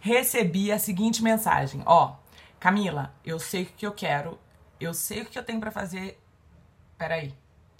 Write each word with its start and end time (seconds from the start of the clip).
recebi 0.00 0.72
a 0.72 0.78
seguinte 0.78 1.22
mensagem: 1.22 1.82
Ó, 1.86 2.16
Camila, 2.58 3.14
eu 3.24 3.38
sei 3.38 3.62
o 3.62 3.66
que 3.66 3.86
eu 3.86 3.92
quero, 3.92 4.38
eu 4.80 4.92
sei 4.94 5.22
o 5.22 5.26
que 5.26 5.38
eu 5.38 5.44
tenho 5.44 5.60
para 5.60 5.70
fazer. 5.70 6.20
Peraí. 6.96 7.34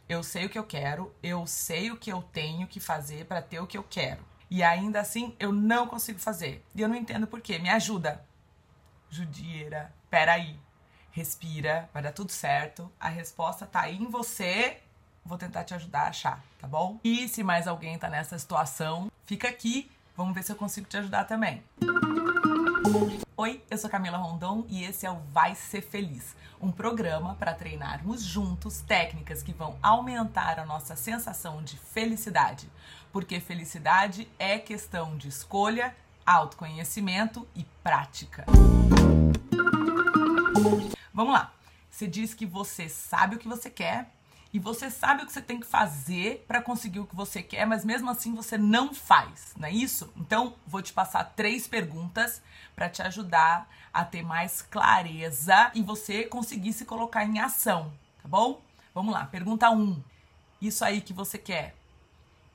Eu 0.08 0.22
sei 0.22 0.46
o 0.46 0.48
que 0.48 0.58
eu 0.58 0.64
quero, 0.64 1.14
eu 1.22 1.46
sei 1.46 1.90
o 1.90 1.96
que 1.96 2.10
eu 2.10 2.22
tenho 2.22 2.66
que 2.66 2.80
fazer 2.80 3.26
para 3.26 3.42
ter 3.42 3.60
o 3.60 3.66
que 3.66 3.76
eu 3.76 3.84
quero. 3.84 4.24
E 4.50 4.62
ainda 4.62 5.00
assim 5.00 5.36
eu 5.38 5.52
não 5.52 5.86
consigo 5.86 6.18
fazer. 6.18 6.64
E 6.74 6.80
eu 6.80 6.88
não 6.88 6.96
entendo 6.96 7.26
por 7.26 7.42
quê. 7.42 7.58
Me 7.58 7.68
ajuda. 7.68 8.24
Judieira, 9.10 9.92
peraí. 10.08 10.58
Respira, 11.10 11.90
vai 11.92 12.02
dar 12.02 12.12
tudo 12.12 12.32
certo. 12.32 12.90
A 12.98 13.08
resposta 13.08 13.66
tá 13.66 13.82
aí 13.82 13.96
em 13.96 14.08
você. 14.08 14.78
Vou 15.24 15.36
tentar 15.36 15.64
te 15.64 15.74
ajudar 15.74 16.02
a 16.02 16.08
achar, 16.08 16.42
tá 16.58 16.66
bom? 16.66 16.98
E 17.04 17.28
se 17.28 17.44
mais 17.44 17.68
alguém 17.68 17.98
tá 17.98 18.08
nessa 18.08 18.38
situação, 18.38 19.10
fica 19.26 19.46
aqui. 19.48 19.90
Vamos 20.18 20.34
ver 20.34 20.42
se 20.42 20.50
eu 20.50 20.56
consigo 20.56 20.88
te 20.88 20.96
ajudar 20.96 21.26
também. 21.26 21.62
Oi, 23.36 23.62
eu 23.70 23.78
sou 23.78 23.88
Camila 23.88 24.18
Rondon 24.18 24.64
e 24.68 24.82
esse 24.82 25.06
é 25.06 25.10
o 25.12 25.20
Vai 25.32 25.54
Ser 25.54 25.80
Feliz, 25.80 26.34
um 26.60 26.72
programa 26.72 27.36
para 27.36 27.54
treinarmos 27.54 28.20
juntos 28.20 28.80
técnicas 28.80 29.44
que 29.44 29.52
vão 29.52 29.78
aumentar 29.80 30.58
a 30.58 30.66
nossa 30.66 30.96
sensação 30.96 31.62
de 31.62 31.78
felicidade, 31.78 32.68
porque 33.12 33.38
felicidade 33.38 34.28
é 34.40 34.58
questão 34.58 35.16
de 35.16 35.28
escolha, 35.28 35.94
autoconhecimento 36.26 37.46
e 37.54 37.64
prática. 37.84 38.44
Vamos 41.14 41.32
lá. 41.32 41.52
Você 41.88 42.08
diz 42.08 42.34
que 42.34 42.44
você 42.44 42.88
sabe 42.88 43.36
o 43.36 43.38
que 43.38 43.46
você 43.46 43.70
quer, 43.70 44.12
e 44.52 44.58
você 44.58 44.90
sabe 44.90 45.22
o 45.22 45.26
que 45.26 45.32
você 45.32 45.42
tem 45.42 45.60
que 45.60 45.66
fazer 45.66 46.44
para 46.48 46.62
conseguir 46.62 47.00
o 47.00 47.06
que 47.06 47.14
você 47.14 47.42
quer, 47.42 47.66
mas 47.66 47.84
mesmo 47.84 48.08
assim 48.08 48.34
você 48.34 48.56
não 48.56 48.94
faz, 48.94 49.54
não 49.56 49.68
é 49.68 49.72
isso? 49.72 50.10
Então, 50.16 50.54
vou 50.66 50.80
te 50.80 50.92
passar 50.92 51.24
três 51.36 51.66
perguntas 51.66 52.40
para 52.74 52.88
te 52.88 53.02
ajudar 53.02 53.68
a 53.92 54.04
ter 54.04 54.22
mais 54.22 54.62
clareza 54.62 55.70
e 55.74 55.82
você 55.82 56.24
conseguir 56.24 56.72
se 56.72 56.84
colocar 56.84 57.24
em 57.24 57.40
ação, 57.40 57.92
tá 58.22 58.28
bom? 58.28 58.62
Vamos 58.94 59.12
lá, 59.12 59.26
pergunta 59.26 59.70
1. 59.70 59.74
Um. 59.74 60.02
Isso 60.60 60.84
aí 60.84 61.00
que 61.00 61.12
você 61.12 61.36
quer 61.36 61.74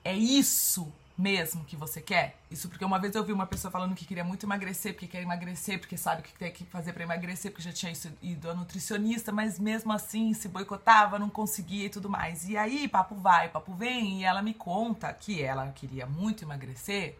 é 0.03 0.15
isso 0.15 0.91
mesmo 1.17 1.63
que 1.63 1.75
você 1.75 2.01
quer? 2.01 2.37
Isso 2.49 2.67
porque 2.67 2.83
uma 2.83 2.99
vez 2.99 3.15
eu 3.15 3.23
vi 3.23 3.31
uma 3.31 3.45
pessoa 3.45 3.71
falando 3.71 3.95
que 3.95 4.05
queria 4.05 4.23
muito 4.23 4.45
emagrecer, 4.45 4.93
porque 4.93 5.07
quer 5.07 5.21
emagrecer, 5.21 5.79
porque 5.79 5.97
sabe 5.97 6.21
o 6.21 6.23
que 6.23 6.33
tem 6.33 6.51
que 6.51 6.65
fazer 6.65 6.93
para 6.93 7.03
emagrecer, 7.03 7.51
porque 7.51 7.63
já 7.63 7.71
tinha 7.71 7.93
ido 8.21 8.49
a 8.49 8.53
nutricionista, 8.53 9.31
mas 9.31 9.59
mesmo 9.59 9.93
assim 9.93 10.33
se 10.33 10.47
boicotava, 10.47 11.19
não 11.19 11.29
conseguia 11.29 11.85
e 11.85 11.89
tudo 11.89 12.09
mais. 12.09 12.49
E 12.49 12.57
aí, 12.57 12.87
papo 12.87 13.15
vai, 13.15 13.49
papo 13.49 13.73
vem, 13.73 14.21
e 14.21 14.23
ela 14.23 14.41
me 14.41 14.53
conta 14.53 15.13
que 15.13 15.41
ela 15.41 15.71
queria 15.71 16.05
muito 16.05 16.43
emagrecer, 16.43 17.17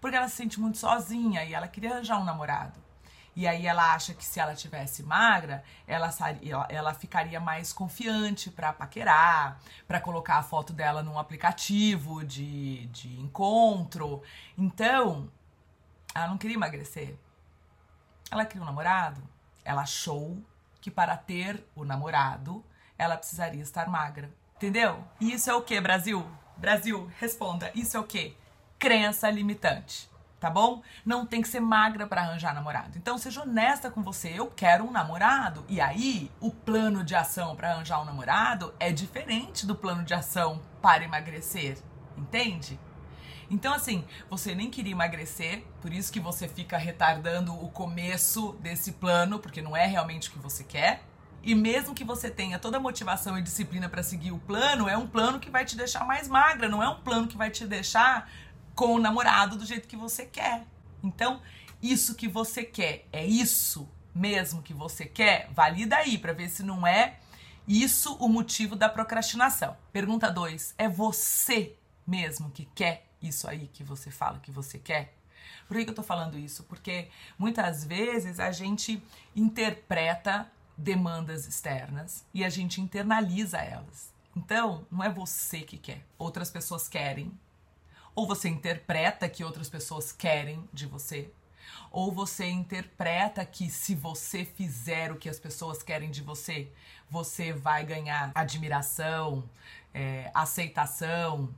porque 0.00 0.16
ela 0.16 0.28
se 0.28 0.36
sente 0.36 0.60
muito 0.60 0.78
sozinha 0.78 1.44
e 1.44 1.54
ela 1.54 1.68
queria 1.68 1.92
arranjar 1.92 2.20
um 2.20 2.24
namorado. 2.24 2.89
E 3.34 3.46
aí 3.46 3.66
ela 3.66 3.94
acha 3.94 4.12
que 4.12 4.24
se 4.24 4.40
ela 4.40 4.54
tivesse 4.54 5.02
magra, 5.02 5.62
ela, 5.86 6.10
ela 6.68 6.94
ficaria 6.94 7.38
mais 7.40 7.72
confiante 7.72 8.50
para 8.50 8.72
paquerar, 8.72 9.60
para 9.86 10.00
colocar 10.00 10.36
a 10.36 10.42
foto 10.42 10.72
dela 10.72 11.02
num 11.02 11.18
aplicativo 11.18 12.24
de, 12.24 12.86
de 12.86 13.20
encontro. 13.20 14.22
Então, 14.58 15.30
ela 16.14 16.28
não 16.28 16.38
queria 16.38 16.56
emagrecer. 16.56 17.16
Ela 18.30 18.44
queria 18.44 18.62
um 18.62 18.66
namorado. 18.66 19.22
Ela 19.64 19.82
achou 19.82 20.42
que 20.80 20.90
para 20.90 21.16
ter 21.16 21.64
o 21.74 21.84
namorado, 21.84 22.64
ela 22.98 23.16
precisaria 23.16 23.62
estar 23.62 23.88
magra. 23.88 24.30
Entendeu? 24.56 25.04
E 25.20 25.32
isso 25.32 25.48
é 25.48 25.54
o 25.54 25.62
que, 25.62 25.80
Brasil? 25.80 26.28
Brasil, 26.56 27.10
responda. 27.18 27.70
Isso 27.74 27.96
é 27.96 28.00
o 28.00 28.04
que? 28.04 28.36
Crença 28.78 29.30
limitante 29.30 30.09
tá 30.40 30.48
bom? 30.48 30.82
Não 31.04 31.26
tem 31.26 31.42
que 31.42 31.48
ser 31.48 31.60
magra 31.60 32.06
para 32.06 32.22
arranjar 32.22 32.54
namorado. 32.54 32.96
Então 32.96 33.18
seja 33.18 33.42
honesta 33.42 33.90
com 33.90 34.02
você, 34.02 34.32
eu 34.34 34.46
quero 34.46 34.84
um 34.84 34.90
namorado. 34.90 35.64
E 35.68 35.80
aí, 35.80 36.30
o 36.40 36.50
plano 36.50 37.04
de 37.04 37.14
ação 37.14 37.54
para 37.54 37.72
arranjar 37.72 38.00
um 38.00 38.06
namorado 38.06 38.74
é 38.80 38.90
diferente 38.90 39.66
do 39.66 39.76
plano 39.76 40.02
de 40.02 40.14
ação 40.14 40.62
para 40.80 41.04
emagrecer, 41.04 41.78
entende? 42.16 42.80
Então 43.50 43.74
assim, 43.74 44.04
você 44.30 44.54
nem 44.54 44.70
queria 44.70 44.92
emagrecer, 44.92 45.64
por 45.82 45.92
isso 45.92 46.12
que 46.12 46.20
você 46.20 46.48
fica 46.48 46.78
retardando 46.78 47.52
o 47.52 47.68
começo 47.68 48.52
desse 48.60 48.92
plano, 48.92 49.38
porque 49.38 49.60
não 49.60 49.76
é 49.76 49.86
realmente 49.86 50.28
o 50.28 50.32
que 50.32 50.38
você 50.38 50.64
quer. 50.64 51.02
E 51.42 51.54
mesmo 51.54 51.94
que 51.94 52.04
você 52.04 52.30
tenha 52.30 52.58
toda 52.58 52.76
a 52.76 52.80
motivação 52.80 53.38
e 53.38 53.42
disciplina 53.42 53.88
para 53.88 54.02
seguir 54.02 54.30
o 54.30 54.38
plano, 54.38 54.88
é 54.88 54.96
um 54.96 55.06
plano 55.06 55.40
que 55.40 55.50
vai 55.50 55.64
te 55.64 55.74
deixar 55.74 56.04
mais 56.04 56.28
magra, 56.28 56.68
não 56.68 56.82
é 56.82 56.88
um 56.88 57.00
plano 57.00 57.26
que 57.26 57.36
vai 57.36 57.50
te 57.50 57.66
deixar 57.66 58.30
com 58.80 58.94
o 58.94 58.98
namorado 58.98 59.58
do 59.58 59.66
jeito 59.66 59.86
que 59.86 59.94
você 59.94 60.24
quer. 60.24 60.64
Então, 61.02 61.42
isso 61.82 62.14
que 62.14 62.26
você 62.26 62.64
quer 62.64 63.06
é 63.12 63.26
isso 63.26 63.86
mesmo 64.14 64.62
que 64.62 64.72
você 64.72 65.04
quer? 65.04 65.50
Valida 65.52 65.96
aí 65.96 66.16
para 66.16 66.32
ver 66.32 66.48
se 66.48 66.62
não 66.62 66.86
é 66.86 67.18
isso 67.68 68.14
o 68.14 68.26
motivo 68.26 68.74
da 68.74 68.88
procrastinação. 68.88 69.76
Pergunta 69.92 70.30
2: 70.30 70.76
é 70.78 70.88
você 70.88 71.76
mesmo 72.06 72.50
que 72.50 72.64
quer 72.74 73.06
isso 73.20 73.46
aí 73.46 73.68
que 73.70 73.84
você 73.84 74.10
fala 74.10 74.38
que 74.38 74.50
você 74.50 74.78
quer? 74.78 75.14
Por 75.68 75.76
que, 75.76 75.90
eu 75.90 75.94
tô 75.94 76.02
falando 76.02 76.38
isso? 76.38 76.62
Porque 76.62 77.08
muitas 77.38 77.84
vezes 77.84 78.40
a 78.40 78.50
gente 78.50 79.02
interpreta 79.36 80.50
demandas 80.74 81.46
externas 81.46 82.24
e 82.32 82.42
a 82.42 82.48
gente 82.48 82.80
internaliza 82.80 83.58
elas. 83.58 84.10
Então, 84.34 84.86
não 84.90 85.04
é 85.04 85.10
você 85.10 85.60
que 85.60 85.76
quer, 85.76 86.02
outras 86.16 86.50
pessoas 86.50 86.88
querem 86.88 87.30
ou 88.14 88.26
você 88.26 88.48
interpreta 88.48 89.28
que 89.28 89.44
outras 89.44 89.68
pessoas 89.68 90.12
querem 90.12 90.68
de 90.72 90.86
você, 90.86 91.30
ou 91.90 92.12
você 92.12 92.46
interpreta 92.46 93.44
que 93.44 93.68
se 93.68 93.94
você 93.94 94.44
fizer 94.44 95.10
o 95.10 95.16
que 95.16 95.28
as 95.28 95.38
pessoas 95.38 95.82
querem 95.82 96.10
de 96.10 96.22
você, 96.22 96.70
você 97.08 97.52
vai 97.52 97.84
ganhar 97.84 98.30
admiração, 98.34 99.48
é, 99.92 100.30
aceitação, 100.32 101.52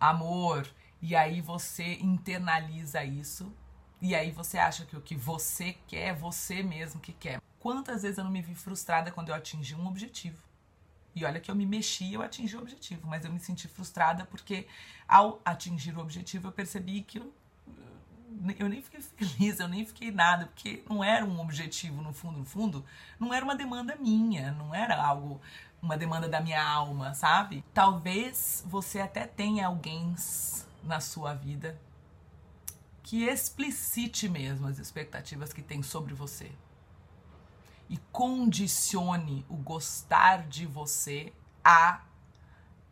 amor, 0.00 0.68
e 1.00 1.14
aí 1.14 1.40
você 1.40 1.94
internaliza 1.94 3.04
isso, 3.04 3.52
e 4.00 4.14
aí 4.14 4.30
você 4.30 4.58
acha 4.58 4.84
que 4.84 4.96
o 4.96 5.00
que 5.00 5.16
você 5.16 5.76
quer 5.86 6.08
é 6.08 6.14
você 6.14 6.62
mesmo 6.62 7.00
que 7.00 7.12
quer. 7.12 7.40
Quantas 7.60 8.02
vezes 8.02 8.18
eu 8.18 8.24
não 8.24 8.30
me 8.30 8.42
vi 8.42 8.54
frustrada 8.54 9.10
quando 9.10 9.30
eu 9.30 9.34
atingi 9.34 9.74
um 9.74 9.86
objetivo? 9.86 10.47
E 11.18 11.24
olha 11.24 11.40
que 11.40 11.50
eu 11.50 11.54
me 11.54 11.66
mexi 11.66 12.12
eu 12.12 12.22
atingi 12.22 12.56
o 12.56 12.60
objetivo, 12.60 13.08
mas 13.08 13.24
eu 13.24 13.32
me 13.32 13.40
senti 13.40 13.66
frustrada 13.66 14.24
porque 14.24 14.66
ao 15.06 15.40
atingir 15.44 15.96
o 15.96 16.00
objetivo 16.00 16.48
eu 16.48 16.52
percebi 16.52 17.02
que 17.02 17.18
eu, 17.18 17.32
eu 18.56 18.68
nem 18.68 18.80
fiquei 18.80 19.00
feliz, 19.00 19.58
eu 19.58 19.66
nem 19.66 19.84
fiquei 19.84 20.12
nada, 20.12 20.46
porque 20.46 20.84
não 20.88 21.02
era 21.02 21.24
um 21.24 21.40
objetivo 21.40 22.00
no 22.02 22.12
fundo, 22.12 22.38
no 22.38 22.44
fundo, 22.44 22.84
não 23.18 23.34
era 23.34 23.44
uma 23.44 23.56
demanda 23.56 23.96
minha, 23.96 24.52
não 24.52 24.72
era 24.72 25.02
algo, 25.02 25.40
uma 25.82 25.96
demanda 25.96 26.28
da 26.28 26.40
minha 26.40 26.62
alma, 26.62 27.14
sabe? 27.14 27.64
Talvez 27.74 28.64
você 28.66 29.00
até 29.00 29.26
tenha 29.26 29.66
alguém 29.66 30.14
na 30.84 31.00
sua 31.00 31.34
vida 31.34 31.76
que 33.02 33.24
explicite 33.24 34.28
mesmo 34.28 34.68
as 34.68 34.78
expectativas 34.78 35.52
que 35.52 35.62
tem 35.62 35.82
sobre 35.82 36.14
você 36.14 36.52
e 37.88 37.96
condicione 38.12 39.44
o 39.48 39.56
gostar 39.56 40.46
de 40.46 40.66
você 40.66 41.32
a 41.64 42.02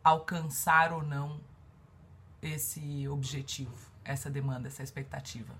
alcançar 0.03 0.91
ou 0.91 1.03
não 1.03 1.39
esse 2.41 3.07
objetivo, 3.07 3.91
essa 4.03 4.29
demanda, 4.29 4.67
essa 4.67 4.83
expectativa. 4.83 5.53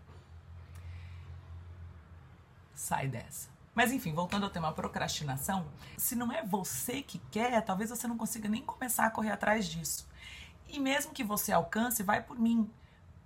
Sai 2.73 3.07
dessa. 3.07 3.49
Mas 3.75 3.91
enfim, 3.91 4.13
voltando 4.13 4.43
ao 4.43 4.49
tema 4.49 4.71
procrastinação, 4.71 5.67
se 5.97 6.15
não 6.15 6.31
é 6.31 6.43
você 6.43 7.01
que 7.03 7.19
quer, 7.29 7.61
talvez 7.61 7.91
você 7.91 8.07
não 8.07 8.17
consiga 8.17 8.49
nem 8.49 8.63
começar 8.63 9.05
a 9.05 9.11
correr 9.11 9.31
atrás 9.31 9.67
disso. 9.67 10.07
E 10.67 10.79
mesmo 10.79 11.13
que 11.13 11.23
você 11.23 11.51
alcance, 11.51 12.01
vai 12.01 12.23
por 12.23 12.39
mim. 12.39 12.69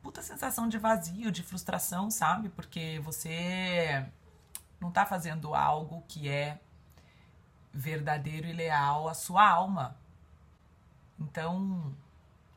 Puta 0.01 0.21
sensação 0.21 0.67
de 0.67 0.77
vazio, 0.77 1.31
de 1.31 1.41
frustração, 1.43 2.11
sabe? 2.11 2.49
Porque 2.49 2.99
você 3.03 4.05
não 4.81 4.89
está 4.89 5.05
fazendo 5.05 5.53
algo 5.53 6.03
que 6.07 6.27
é 6.27 6.59
verdadeiro 7.71 8.47
e 8.47 8.51
leal 8.53 9.07
à 9.07 9.13
sua 9.13 9.47
alma. 9.47 9.95
Então, 11.17 11.95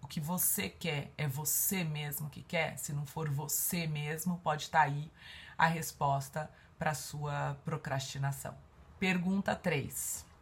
o 0.02 0.08
que 0.08 0.18
você 0.18 0.68
quer 0.68 1.12
é 1.16 1.28
você 1.28 1.84
mesmo 1.84 2.30
que 2.30 2.42
quer? 2.42 2.78
Se 2.78 2.92
não 2.92 3.06
for 3.06 3.30
você 3.30 3.86
mesmo, 3.86 4.38
pode 4.38 4.62
estar 4.62 4.80
tá 4.80 4.84
aí 4.86 5.12
a 5.56 5.66
resposta 5.66 6.50
para 6.78 6.94
sua 6.94 7.56
procrastinação. 7.64 8.56
Pergunta 8.98 9.54
3 9.54 10.33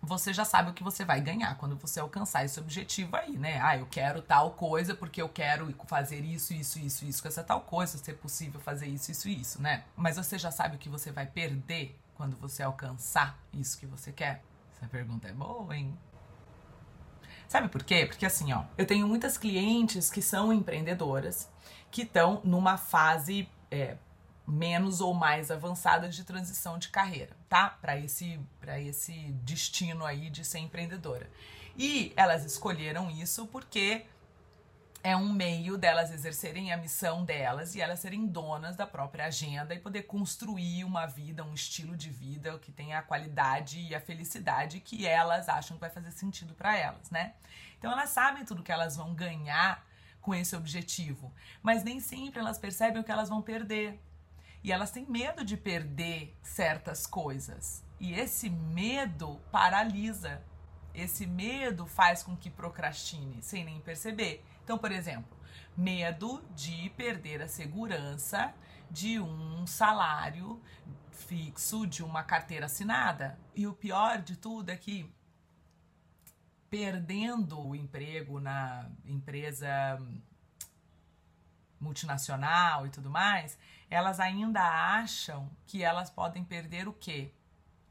você 0.00 0.32
já 0.32 0.44
sabe 0.44 0.70
o 0.70 0.74
que 0.74 0.82
você 0.82 1.04
vai 1.04 1.20
ganhar 1.20 1.56
quando 1.56 1.76
você 1.76 2.00
alcançar 2.00 2.44
esse 2.44 2.58
objetivo 2.58 3.16
aí, 3.16 3.36
né? 3.36 3.60
Ah, 3.60 3.76
eu 3.76 3.86
quero 3.86 4.22
tal 4.22 4.52
coisa 4.52 4.94
porque 4.94 5.20
eu 5.20 5.28
quero 5.28 5.74
fazer 5.86 6.20
isso, 6.24 6.54
isso, 6.54 6.78
isso, 6.78 7.04
isso 7.04 7.20
com 7.20 7.28
essa 7.28 7.42
tal 7.42 7.60
coisa, 7.62 7.98
se 7.98 8.10
é 8.10 8.14
possível 8.14 8.60
fazer 8.60 8.86
isso, 8.86 9.10
isso, 9.10 9.28
isso, 9.28 9.62
né? 9.62 9.84
Mas 9.96 10.16
você 10.16 10.38
já 10.38 10.50
sabe 10.50 10.76
o 10.76 10.78
que 10.78 10.88
você 10.88 11.10
vai 11.10 11.26
perder 11.26 11.98
quando 12.14 12.36
você 12.36 12.62
alcançar 12.62 13.38
isso 13.52 13.78
que 13.78 13.86
você 13.86 14.12
quer? 14.12 14.42
Essa 14.76 14.86
pergunta 14.86 15.28
é 15.28 15.32
boa, 15.32 15.76
hein? 15.76 15.96
Sabe 17.48 17.68
por 17.68 17.82
quê? 17.82 18.06
Porque 18.06 18.26
assim, 18.26 18.52
ó, 18.52 18.64
eu 18.76 18.86
tenho 18.86 19.08
muitas 19.08 19.38
clientes 19.38 20.10
que 20.10 20.22
são 20.22 20.52
empreendedoras 20.52 21.50
que 21.90 22.02
estão 22.02 22.40
numa 22.44 22.76
fase 22.76 23.48
é, 23.70 23.96
menos 24.48 25.00
ou 25.02 25.12
mais 25.12 25.50
avançadas 25.50 26.16
de 26.16 26.24
transição 26.24 26.78
de 26.78 26.88
carreira, 26.88 27.36
tá? 27.48 27.68
Para 27.68 27.98
esse 27.98 28.40
para 28.58 28.80
esse 28.80 29.12
destino 29.42 30.04
aí 30.06 30.30
de 30.30 30.44
ser 30.44 30.58
empreendedora. 30.58 31.30
E 31.76 32.12
elas 32.16 32.44
escolheram 32.44 33.10
isso 33.10 33.46
porque 33.46 34.06
é 35.02 35.16
um 35.16 35.32
meio 35.32 35.78
delas 35.78 36.10
exercerem 36.10 36.72
a 36.72 36.76
missão 36.76 37.24
delas 37.24 37.74
e 37.74 37.80
elas 37.80 38.00
serem 38.00 38.26
donas 38.26 38.74
da 38.74 38.86
própria 38.86 39.26
agenda 39.26 39.74
e 39.74 39.78
poder 39.78 40.02
construir 40.02 40.82
uma 40.82 41.06
vida, 41.06 41.44
um 41.44 41.54
estilo 41.54 41.96
de 41.96 42.10
vida 42.10 42.58
que 42.58 42.72
tenha 42.72 42.98
a 42.98 43.02
qualidade 43.02 43.78
e 43.80 43.94
a 43.94 44.00
felicidade 44.00 44.80
que 44.80 45.06
elas 45.06 45.48
acham 45.48 45.76
que 45.76 45.80
vai 45.80 45.90
fazer 45.90 46.10
sentido 46.10 46.54
para 46.54 46.76
elas, 46.76 47.10
né? 47.10 47.34
Então 47.78 47.92
elas 47.92 48.10
sabem 48.10 48.44
tudo 48.44 48.62
que 48.62 48.72
elas 48.72 48.96
vão 48.96 49.14
ganhar 49.14 49.86
com 50.20 50.34
esse 50.34 50.56
objetivo, 50.56 51.32
mas 51.62 51.84
nem 51.84 52.00
sempre 52.00 52.40
elas 52.40 52.58
percebem 52.58 53.00
o 53.00 53.04
que 53.04 53.12
elas 53.12 53.28
vão 53.28 53.40
perder. 53.40 54.00
E 54.62 54.72
elas 54.72 54.90
têm 54.90 55.06
medo 55.06 55.44
de 55.44 55.56
perder 55.56 56.36
certas 56.42 57.06
coisas. 57.06 57.84
E 58.00 58.12
esse 58.12 58.50
medo 58.50 59.40
paralisa. 59.50 60.42
Esse 60.94 61.26
medo 61.26 61.86
faz 61.86 62.22
com 62.22 62.36
que 62.36 62.50
procrastine 62.50 63.40
sem 63.42 63.64
nem 63.64 63.80
perceber. 63.80 64.44
Então, 64.64 64.76
por 64.76 64.90
exemplo, 64.90 65.36
medo 65.76 66.44
de 66.54 66.90
perder 66.90 67.40
a 67.40 67.48
segurança 67.48 68.52
de 68.90 69.20
um 69.20 69.66
salário 69.66 70.60
fixo, 71.10 71.86
de 71.86 72.02
uma 72.02 72.22
carteira 72.22 72.66
assinada. 72.66 73.38
E 73.54 73.66
o 73.66 73.72
pior 73.72 74.20
de 74.20 74.36
tudo 74.36 74.70
é 74.70 74.76
que 74.76 75.08
perdendo 76.70 77.60
o 77.60 77.74
emprego 77.74 78.40
na 78.40 78.90
empresa 79.04 79.68
multinacional 81.80 82.86
e 82.86 82.90
tudo 82.90 83.10
mais, 83.10 83.58
elas 83.90 84.20
ainda 84.20 84.62
acham 84.62 85.50
que 85.66 85.82
elas 85.82 86.10
podem 86.10 86.44
perder 86.44 86.88
o 86.88 86.92
quê? 86.92 87.32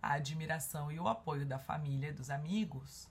A 0.01 0.13
admiração 0.13 0.91
e 0.91 0.99
o 0.99 1.07
apoio 1.07 1.45
da 1.45 1.57
família 1.57 2.09
e 2.09 2.13
dos 2.13 2.29
amigos. 2.29 3.09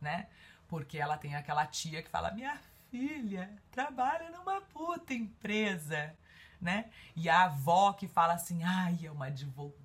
Né? 0.00 0.28
Porque 0.66 0.98
ela 0.98 1.16
tem 1.16 1.34
aquela 1.34 1.66
tia 1.66 2.02
que 2.02 2.08
fala: 2.08 2.30
"Minha 2.32 2.58
filha 2.90 3.50
trabalha 3.70 4.30
numa 4.30 4.60
puta 4.60 5.12
empresa", 5.12 6.16
né? 6.60 6.90
E 7.14 7.28
a 7.28 7.44
avó 7.44 7.92
que 7.92 8.08
fala 8.08 8.34
assim: 8.34 8.64
"Ai, 8.64 8.98
é 9.04 9.10
uma 9.10 9.26
advogada", 9.26 9.82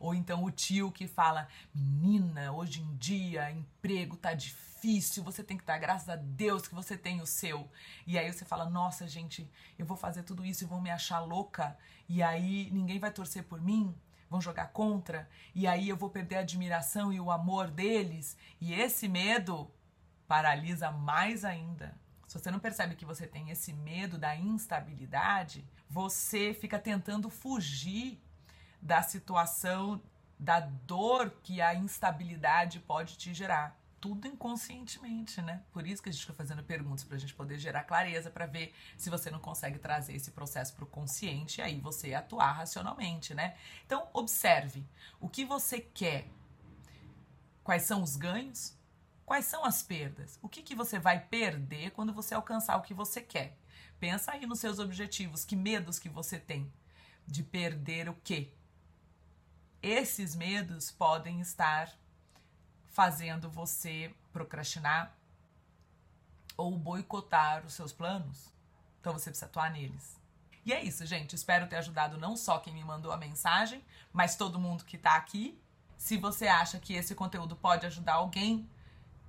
ou 0.00 0.14
então 0.14 0.44
o 0.44 0.50
tio 0.50 0.90
que 0.90 1.06
fala: 1.06 1.48
"Menina, 1.74 2.52
hoje 2.52 2.80
em 2.82 2.96
dia 2.96 3.50
emprego 3.50 4.16
tá 4.16 4.34
difícil, 4.34 5.22
você 5.22 5.42
tem 5.42 5.56
que 5.56 5.64
dar 5.64 5.78
graças 5.78 6.08
a 6.08 6.16
Deus 6.16 6.66
que 6.66 6.74
você 6.74 6.96
tem 6.96 7.20
o 7.20 7.26
seu". 7.26 7.70
E 8.06 8.18
aí 8.18 8.32
você 8.32 8.44
fala: 8.44 8.68
"Nossa, 8.68 9.06
gente, 9.06 9.50
eu 9.78 9.86
vou 9.86 9.96
fazer 9.96 10.22
tudo 10.22 10.44
isso 10.44 10.64
e 10.64 10.66
vou 10.66 10.80
me 10.80 10.90
achar 10.90 11.20
louca, 11.20 11.76
e 12.08 12.22
aí 12.22 12.70
ninguém 12.72 12.98
vai 12.98 13.10
torcer 13.10 13.44
por 13.44 13.60
mim" 13.60 13.94
vão 14.28 14.40
jogar 14.40 14.72
contra, 14.72 15.28
e 15.54 15.68
aí 15.68 15.88
eu 15.88 15.96
vou 15.96 16.10
perder 16.10 16.36
a 16.36 16.40
admiração 16.40 17.12
e 17.12 17.20
o 17.20 17.30
amor 17.30 17.70
deles, 17.70 18.36
e 18.60 18.74
esse 18.74 19.06
medo 19.06 19.70
paralisa 20.26 20.90
mais 20.90 21.44
ainda. 21.44 21.96
Se 22.26 22.38
você 22.38 22.50
não 22.50 22.58
percebe 22.58 22.96
que 22.96 23.04
você 23.04 23.26
tem 23.26 23.50
esse 23.50 23.72
medo 23.72 24.18
da 24.18 24.36
instabilidade, 24.36 25.64
você 25.88 26.52
fica 26.52 26.78
tentando 26.78 27.30
fugir 27.30 28.20
da 28.80 29.02
situação, 29.02 30.00
da 30.38 30.60
dor 30.60 31.30
que 31.42 31.60
a 31.60 31.74
instabilidade 31.74 32.80
pode 32.80 33.16
te 33.16 33.32
gerar 33.32 33.78
tudo 34.00 34.28
inconscientemente, 34.28 35.40
né? 35.42 35.62
Por 35.72 35.86
isso 35.86 36.02
que 36.02 36.08
a 36.08 36.12
gente 36.12 36.20
fica 36.20 36.34
fazendo 36.34 36.62
perguntas 36.62 37.02
para 37.02 37.16
a 37.16 37.18
gente 37.18 37.34
poder 37.34 37.58
gerar 37.58 37.84
clareza 37.84 38.30
para 38.30 38.46
ver 38.46 38.72
se 38.96 39.10
você 39.10 39.30
não 39.30 39.40
consegue 39.40 39.78
trazer 39.78 40.14
esse 40.14 40.30
processo 40.30 40.74
para 40.74 40.84
o 40.84 40.86
consciente 40.86 41.60
e 41.60 41.62
aí 41.62 41.80
você 41.80 42.14
atuar 42.14 42.52
racionalmente, 42.52 43.34
né? 43.34 43.56
Então 43.84 44.08
observe 44.12 44.86
o 45.18 45.28
que 45.28 45.44
você 45.44 45.80
quer, 45.80 46.28
quais 47.64 47.82
são 47.82 48.02
os 48.02 48.16
ganhos, 48.16 48.76
quais 49.24 49.46
são 49.46 49.64
as 49.64 49.82
perdas, 49.82 50.38
o 50.40 50.48
que 50.48 50.62
que 50.62 50.74
você 50.74 50.98
vai 50.98 51.18
perder 51.18 51.90
quando 51.90 52.12
você 52.12 52.34
alcançar 52.34 52.76
o 52.76 52.82
que 52.82 52.94
você 52.94 53.20
quer. 53.20 53.58
Pensa 53.98 54.32
aí 54.32 54.46
nos 54.46 54.60
seus 54.60 54.78
objetivos, 54.78 55.44
que 55.44 55.56
medos 55.56 55.98
que 55.98 56.08
você 56.08 56.38
tem 56.38 56.70
de 57.26 57.42
perder 57.42 58.08
o 58.08 58.14
quê? 58.22 58.52
Esses 59.82 60.34
medos 60.34 60.90
podem 60.90 61.40
estar 61.40 61.92
fazendo 62.86 63.50
você 63.50 64.12
procrastinar 64.32 65.14
ou 66.56 66.76
boicotar 66.76 67.64
os 67.64 67.74
seus 67.74 67.92
planos. 67.92 68.52
Então 69.00 69.12
você 69.12 69.30
precisa 69.30 69.46
atuar 69.46 69.70
neles. 69.70 70.18
E 70.64 70.72
é 70.72 70.82
isso, 70.82 71.06
gente. 71.06 71.34
Espero 71.34 71.68
ter 71.68 71.76
ajudado 71.76 72.18
não 72.18 72.36
só 72.36 72.58
quem 72.58 72.74
me 72.74 72.82
mandou 72.82 73.12
a 73.12 73.16
mensagem, 73.16 73.84
mas 74.12 74.34
todo 74.34 74.58
mundo 74.58 74.84
que 74.84 74.98
tá 74.98 75.14
aqui. 75.14 75.56
Se 75.96 76.16
você 76.16 76.48
acha 76.48 76.80
que 76.80 76.94
esse 76.94 77.14
conteúdo 77.14 77.54
pode 77.54 77.86
ajudar 77.86 78.14
alguém, 78.14 78.68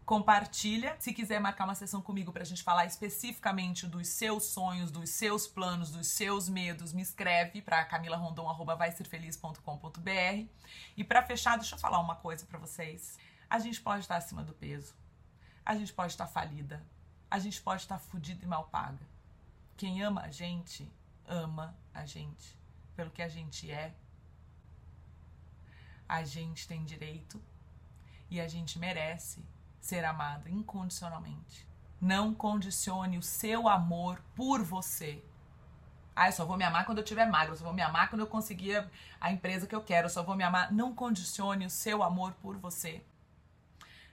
compartilha. 0.07 0.95
Se 0.99 1.13
quiser 1.13 1.39
marcar 1.41 1.65
uma 1.65 1.75
sessão 1.75 2.01
comigo 2.01 2.31
para 2.31 2.41
a 2.41 2.45
gente 2.45 2.63
falar 2.63 2.85
especificamente 2.85 3.85
dos 3.85 4.07
seus 4.07 4.45
sonhos, 4.45 4.89
dos 4.89 5.09
seus 5.09 5.45
planos, 5.45 5.91
dos 5.91 6.07
seus 6.07 6.47
medos, 6.47 6.93
me 6.93 7.01
escreve 7.01 7.61
para 7.61 7.83
camilarondon@vaiserfeliz.com.br. 7.83 10.47
E 10.95 11.03
para 11.03 11.21
fechar, 11.23 11.57
deixa 11.57 11.75
eu 11.75 11.79
falar 11.79 11.99
uma 11.99 12.15
coisa 12.15 12.45
para 12.45 12.57
vocês. 12.57 13.19
A 13.49 13.59
gente 13.59 13.81
pode 13.81 13.99
estar 13.99 14.15
acima 14.15 14.45
do 14.45 14.53
peso. 14.53 14.95
A 15.65 15.75
gente 15.75 15.91
pode 15.91 16.13
estar 16.13 16.25
falida. 16.25 16.81
A 17.29 17.37
gente 17.37 17.61
pode 17.61 17.81
estar 17.81 17.99
fodida 17.99 18.45
e 18.45 18.47
mal 18.47 18.69
paga. 18.69 19.05
Quem 19.75 20.01
ama 20.01 20.21
a 20.21 20.31
gente, 20.31 20.89
ama 21.27 21.77
a 21.93 22.05
gente 22.05 22.57
pelo 22.95 23.11
que 23.11 23.21
a 23.21 23.27
gente 23.27 23.69
é. 23.69 23.93
A 26.07 26.23
gente 26.23 26.65
tem 26.65 26.85
direito 26.85 27.43
e 28.29 28.39
a 28.39 28.47
gente 28.47 28.79
merece 28.79 29.43
ser 29.87 30.03
amada 30.03 30.49
incondicionalmente. 30.49 31.65
Não 31.99 32.33
condicione 32.33 33.17
o 33.17 33.23
seu 33.23 33.69
amor 33.69 34.21
por 34.35 34.61
você. 34.61 35.23
Ah, 36.13 36.27
eu 36.27 36.33
só 36.33 36.45
vou 36.45 36.57
me 36.57 36.63
amar 36.63 36.85
quando 36.85 36.97
eu 36.97 37.03
estiver 37.03 37.25
magro, 37.25 37.53
eu 37.53 37.57
só 37.57 37.63
vou 37.63 37.73
me 37.73 37.81
amar 37.81 38.09
quando 38.09 38.21
eu 38.21 38.27
conseguir 38.27 38.85
a 39.21 39.31
empresa 39.31 39.65
que 39.65 39.73
eu 39.73 39.81
quero, 39.81 40.07
eu 40.07 40.09
só 40.09 40.23
vou 40.23 40.35
me 40.35 40.43
amar. 40.43 40.73
Não 40.73 40.93
condicione 40.93 41.65
o 41.65 41.69
seu 41.69 42.03
amor 42.03 42.33
por 42.33 42.57
você. 42.57 43.01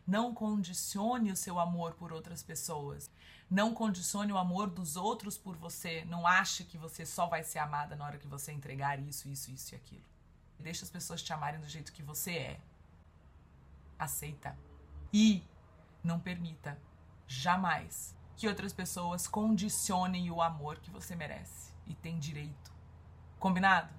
Não 0.06 0.32
condicione 0.32 1.32
o 1.32 1.36
seu 1.36 1.58
amor 1.58 1.94
por 1.94 2.12
outras 2.12 2.42
pessoas. 2.42 3.10
Não 3.50 3.74
condicione 3.74 4.32
o 4.32 4.38
amor 4.38 4.70
dos 4.70 4.96
outros 4.96 5.36
por 5.36 5.56
você. 5.56 6.04
Não 6.04 6.26
ache 6.26 6.62
que 6.62 6.78
você 6.78 7.04
só 7.04 7.26
vai 7.26 7.42
ser 7.42 7.58
amada 7.58 7.96
na 7.96 8.04
hora 8.04 8.18
que 8.18 8.28
você 8.28 8.52
entregar 8.52 9.00
isso, 9.00 9.28
isso, 9.28 9.50
isso 9.50 9.74
e 9.74 9.76
aquilo. 9.76 10.04
Deixa 10.60 10.84
as 10.84 10.90
pessoas 10.90 11.22
te 11.22 11.32
amarem 11.32 11.60
do 11.60 11.68
jeito 11.68 11.92
que 11.92 12.02
você 12.02 12.32
é. 12.32 12.60
Aceita. 13.98 14.56
E 15.12 15.42
não 16.04 16.20
permita 16.20 16.78
jamais 17.26 18.14
que 18.36 18.46
outras 18.46 18.72
pessoas 18.72 19.26
condicionem 19.26 20.30
o 20.30 20.42
amor 20.42 20.78
que 20.78 20.90
você 20.90 21.16
merece 21.16 21.72
e 21.86 21.94
tem 21.94 22.18
direito. 22.18 22.72
Combinado? 23.38 23.92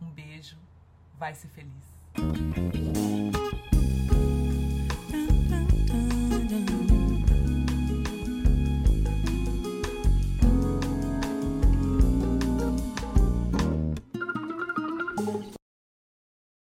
Um 0.00 0.10
beijo. 0.10 0.58
Vai 1.18 1.34
ser 1.34 1.48
feliz. 1.48 3.13